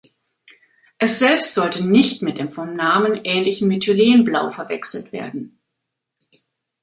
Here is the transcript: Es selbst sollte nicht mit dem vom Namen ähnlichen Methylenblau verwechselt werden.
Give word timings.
Es 0.97 1.19
selbst 1.19 1.53
sollte 1.53 1.85
nicht 1.85 2.23
mit 2.23 2.39
dem 2.39 2.49
vom 2.49 2.75
Namen 2.75 3.21
ähnlichen 3.23 3.67
Methylenblau 3.67 4.49
verwechselt 4.49 5.11
werden. 5.11 5.61